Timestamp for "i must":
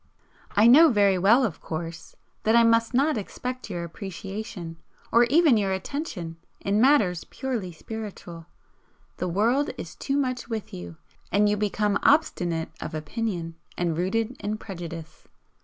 2.55-2.91